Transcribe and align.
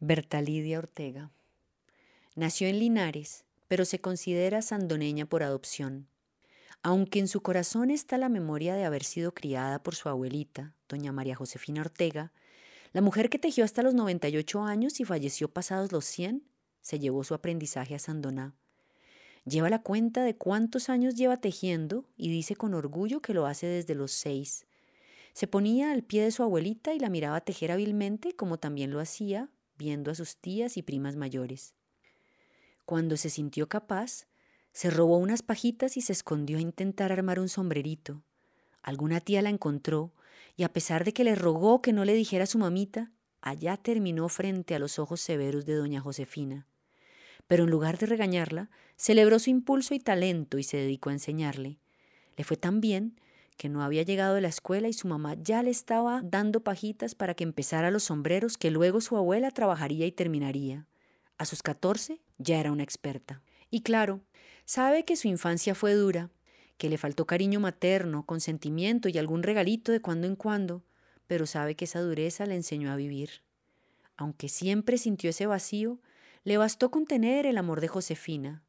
Bertalidia 0.00 0.78
Ortega. 0.78 1.32
Nació 2.36 2.68
en 2.68 2.78
Linares, 2.78 3.44
pero 3.66 3.84
se 3.84 4.00
considera 4.00 4.62
sandoneña 4.62 5.26
por 5.26 5.42
adopción. 5.42 6.06
Aunque 6.84 7.18
en 7.18 7.26
su 7.26 7.40
corazón 7.40 7.90
está 7.90 8.16
la 8.16 8.28
memoria 8.28 8.76
de 8.76 8.84
haber 8.84 9.02
sido 9.02 9.34
criada 9.34 9.82
por 9.82 9.96
su 9.96 10.08
abuelita, 10.08 10.72
doña 10.88 11.10
María 11.10 11.34
Josefina 11.34 11.80
Ortega, 11.80 12.32
la 12.92 13.00
mujer 13.00 13.28
que 13.28 13.40
tejió 13.40 13.64
hasta 13.64 13.82
los 13.82 13.94
98 13.94 14.62
años 14.62 15.00
y 15.00 15.04
falleció 15.04 15.52
pasados 15.52 15.90
los 15.90 16.04
100, 16.04 16.44
se 16.80 17.00
llevó 17.00 17.24
su 17.24 17.34
aprendizaje 17.34 17.96
a 17.96 17.98
Sandoná. 17.98 18.54
Lleva 19.46 19.68
la 19.68 19.82
cuenta 19.82 20.22
de 20.22 20.36
cuántos 20.36 20.90
años 20.90 21.16
lleva 21.16 21.38
tejiendo 21.38 22.08
y 22.16 22.28
dice 22.28 22.54
con 22.54 22.72
orgullo 22.72 23.20
que 23.20 23.34
lo 23.34 23.46
hace 23.46 23.66
desde 23.66 23.96
los 23.96 24.12
seis. 24.12 24.64
Se 25.32 25.48
ponía 25.48 25.90
al 25.90 26.04
pie 26.04 26.22
de 26.22 26.30
su 26.30 26.44
abuelita 26.44 26.94
y 26.94 27.00
la 27.00 27.10
miraba 27.10 27.40
tejer 27.40 27.72
hábilmente 27.72 28.36
como 28.36 28.58
también 28.58 28.92
lo 28.92 29.00
hacía 29.00 29.50
viendo 29.78 30.10
a 30.10 30.14
sus 30.14 30.36
tías 30.36 30.76
y 30.76 30.82
primas 30.82 31.16
mayores. 31.16 31.74
Cuando 32.84 33.16
se 33.16 33.30
sintió 33.30 33.68
capaz, 33.68 34.26
se 34.72 34.90
robó 34.90 35.18
unas 35.18 35.42
pajitas 35.42 35.96
y 35.96 36.02
se 36.02 36.12
escondió 36.12 36.58
a 36.58 36.60
intentar 36.60 37.12
armar 37.12 37.40
un 37.40 37.48
sombrerito. 37.48 38.22
Alguna 38.82 39.20
tía 39.20 39.42
la 39.42 39.50
encontró 39.50 40.12
y 40.56 40.64
a 40.64 40.72
pesar 40.72 41.04
de 41.04 41.12
que 41.12 41.24
le 41.24 41.34
rogó 41.34 41.80
que 41.80 41.92
no 41.92 42.04
le 42.04 42.14
dijera 42.14 42.44
a 42.44 42.46
su 42.46 42.58
mamita, 42.58 43.12
allá 43.40 43.76
terminó 43.76 44.28
frente 44.28 44.74
a 44.74 44.78
los 44.78 44.98
ojos 44.98 45.20
severos 45.20 45.64
de 45.64 45.74
doña 45.74 46.00
Josefina. 46.00 46.66
Pero 47.46 47.64
en 47.64 47.70
lugar 47.70 47.98
de 47.98 48.06
regañarla, 48.06 48.70
celebró 48.96 49.38
su 49.38 49.50
impulso 49.50 49.94
y 49.94 50.00
talento 50.00 50.58
y 50.58 50.64
se 50.64 50.76
dedicó 50.76 51.10
a 51.10 51.14
enseñarle. 51.14 51.78
Le 52.36 52.44
fue 52.44 52.56
tan 52.56 52.80
bien 52.80 53.20
que 53.58 53.68
no 53.68 53.82
había 53.82 54.04
llegado 54.04 54.36
de 54.36 54.40
la 54.40 54.48
escuela 54.48 54.88
y 54.88 54.92
su 54.92 55.08
mamá 55.08 55.34
ya 55.34 55.62
le 55.64 55.70
estaba 55.70 56.22
dando 56.24 56.60
pajitas 56.60 57.16
para 57.16 57.34
que 57.34 57.42
empezara 57.42 57.90
los 57.90 58.04
sombreros 58.04 58.56
que 58.56 58.70
luego 58.70 59.00
su 59.00 59.16
abuela 59.16 59.50
trabajaría 59.50 60.06
y 60.06 60.12
terminaría. 60.12 60.86
A 61.38 61.44
sus 61.44 61.62
catorce 61.62 62.20
ya 62.38 62.60
era 62.60 62.70
una 62.70 62.84
experta. 62.84 63.42
Y 63.68 63.82
claro, 63.82 64.20
sabe 64.64 65.04
que 65.04 65.16
su 65.16 65.26
infancia 65.26 65.74
fue 65.74 65.92
dura, 65.94 66.30
que 66.78 66.88
le 66.88 66.98
faltó 66.98 67.26
cariño 67.26 67.58
materno, 67.58 68.24
consentimiento 68.24 69.08
y 69.08 69.18
algún 69.18 69.42
regalito 69.42 69.90
de 69.90 70.00
cuando 70.00 70.28
en 70.28 70.36
cuando, 70.36 70.84
pero 71.26 71.44
sabe 71.44 71.74
que 71.74 71.84
esa 71.84 72.00
dureza 72.00 72.46
le 72.46 72.54
enseñó 72.54 72.92
a 72.92 72.96
vivir. 72.96 73.42
Aunque 74.16 74.48
siempre 74.48 74.98
sintió 74.98 75.30
ese 75.30 75.46
vacío, 75.46 75.98
le 76.44 76.56
bastó 76.58 76.92
contener 76.92 77.44
el 77.44 77.58
amor 77.58 77.80
de 77.80 77.88
Josefina, 77.88 78.62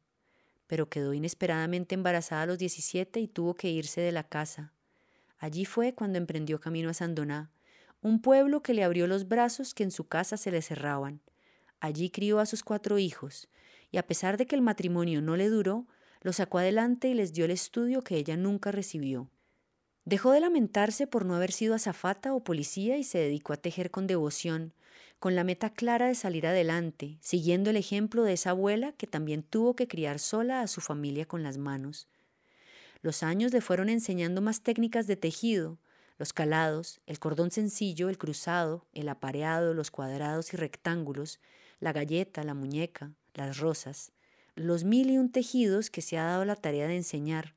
pero 0.66 0.88
quedó 0.88 1.14
inesperadamente 1.14 1.94
embarazada 1.94 2.42
a 2.42 2.46
los 2.46 2.58
17 2.58 3.20
y 3.20 3.28
tuvo 3.28 3.54
que 3.54 3.70
irse 3.70 4.00
de 4.00 4.12
la 4.12 4.24
casa. 4.24 4.72
Allí 5.40 5.64
fue 5.64 5.94
cuando 5.94 6.18
emprendió 6.18 6.60
camino 6.60 6.90
a 6.90 6.94
Sandoná, 6.94 7.50
un 8.02 8.20
pueblo 8.20 8.62
que 8.62 8.74
le 8.74 8.84
abrió 8.84 9.06
los 9.06 9.26
brazos 9.26 9.74
que 9.74 9.82
en 9.82 9.90
su 9.90 10.06
casa 10.06 10.36
se 10.36 10.50
le 10.50 10.60
cerraban. 10.60 11.22
Allí 11.80 12.10
crió 12.10 12.40
a 12.40 12.46
sus 12.46 12.62
cuatro 12.62 12.98
hijos, 12.98 13.48
y 13.90 13.96
a 13.96 14.06
pesar 14.06 14.36
de 14.36 14.46
que 14.46 14.54
el 14.54 14.60
matrimonio 14.60 15.22
no 15.22 15.36
le 15.36 15.48
duró, 15.48 15.86
los 16.20 16.36
sacó 16.36 16.58
adelante 16.58 17.08
y 17.08 17.14
les 17.14 17.32
dio 17.32 17.46
el 17.46 17.50
estudio 17.50 18.04
que 18.04 18.16
ella 18.16 18.36
nunca 18.36 18.70
recibió. 18.70 19.30
Dejó 20.04 20.32
de 20.32 20.40
lamentarse 20.40 21.06
por 21.06 21.24
no 21.24 21.34
haber 21.34 21.52
sido 21.52 21.74
azafata 21.74 22.34
o 22.34 22.44
policía 22.44 22.98
y 22.98 23.04
se 23.04 23.18
dedicó 23.18 23.54
a 23.54 23.56
tejer 23.56 23.90
con 23.90 24.06
devoción, 24.06 24.74
con 25.18 25.34
la 25.34 25.44
meta 25.44 25.70
clara 25.70 26.08
de 26.08 26.14
salir 26.14 26.46
adelante, 26.46 27.18
siguiendo 27.20 27.70
el 27.70 27.76
ejemplo 27.76 28.24
de 28.24 28.34
esa 28.34 28.50
abuela 28.50 28.92
que 28.92 29.06
también 29.06 29.42
tuvo 29.42 29.74
que 29.74 29.88
criar 29.88 30.18
sola 30.18 30.60
a 30.60 30.66
su 30.66 30.82
familia 30.82 31.26
con 31.26 31.42
las 31.42 31.56
manos. 31.56 32.08
Los 33.02 33.22
años 33.22 33.52
le 33.52 33.60
fueron 33.60 33.88
enseñando 33.88 34.40
más 34.40 34.62
técnicas 34.62 35.06
de 35.06 35.16
tejido, 35.16 35.78
los 36.18 36.34
calados, 36.34 37.00
el 37.06 37.18
cordón 37.18 37.50
sencillo, 37.50 38.10
el 38.10 38.18
cruzado, 38.18 38.86
el 38.92 39.08
apareado, 39.08 39.72
los 39.72 39.90
cuadrados 39.90 40.52
y 40.52 40.58
rectángulos, 40.58 41.40
la 41.80 41.94
galleta, 41.94 42.44
la 42.44 42.52
muñeca, 42.52 43.12
las 43.32 43.58
rosas, 43.58 44.12
los 44.54 44.84
mil 44.84 45.10
y 45.10 45.16
un 45.16 45.32
tejidos 45.32 45.88
que 45.88 46.02
se 46.02 46.18
ha 46.18 46.24
dado 46.24 46.44
la 46.44 46.56
tarea 46.56 46.86
de 46.88 46.96
enseñar 46.96 47.54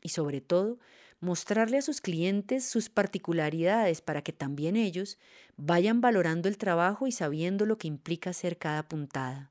y 0.00 0.10
sobre 0.10 0.40
todo 0.40 0.78
mostrarle 1.20 1.78
a 1.78 1.82
sus 1.82 2.00
clientes 2.00 2.64
sus 2.64 2.88
particularidades 2.88 4.00
para 4.00 4.22
que 4.22 4.32
también 4.32 4.76
ellos 4.76 5.18
vayan 5.56 6.00
valorando 6.00 6.48
el 6.48 6.58
trabajo 6.58 7.06
y 7.06 7.12
sabiendo 7.12 7.66
lo 7.66 7.78
que 7.78 7.88
implica 7.88 8.30
hacer 8.30 8.58
cada 8.58 8.86
puntada. 8.86 9.50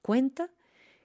Cuenta 0.00 0.48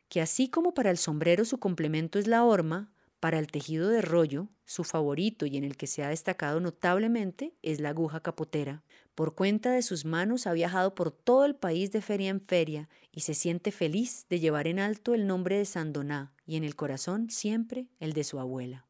que 0.08 0.22
así 0.22 0.50
como 0.50 0.74
para 0.74 0.92
el 0.92 0.98
sombrero 0.98 1.44
su 1.46 1.58
complemento 1.58 2.20
es 2.20 2.28
la 2.28 2.44
horma, 2.44 2.91
para 3.22 3.38
el 3.38 3.48
tejido 3.48 3.88
de 3.88 4.02
rollo, 4.02 4.50
su 4.66 4.84
favorito 4.84 5.46
y 5.46 5.56
en 5.56 5.64
el 5.64 5.78
que 5.78 5.86
se 5.86 6.04
ha 6.04 6.10
destacado 6.10 6.60
notablemente 6.60 7.54
es 7.62 7.80
la 7.80 7.90
aguja 7.90 8.20
capotera. 8.20 8.84
Por 9.14 9.36
cuenta 9.36 9.72
de 9.72 9.84
sus 9.84 10.06
manos 10.06 10.48
ha 10.48 10.54
viajado 10.54 10.96
por 10.96 11.12
todo 11.12 11.46
el 11.46 11.56
país 11.56 11.92
de 11.92 12.02
feria 12.02 12.32
en 12.32 12.42
feria 12.42 12.90
y 13.12 13.22
se 13.22 13.36
siente 13.36 13.72
feliz 13.72 14.26
de 14.28 14.40
llevar 14.40 14.68
en 14.68 14.80
alto 14.80 15.14
el 15.14 15.28
nombre 15.28 15.60
de 15.60 15.66
Sandoná 15.66 16.34
y 16.48 16.56
en 16.56 16.64
el 16.64 16.76
corazón 16.76 17.30
siempre 17.30 17.88
el 18.00 18.14
de 18.14 18.24
su 18.24 18.40
abuela. 18.40 18.88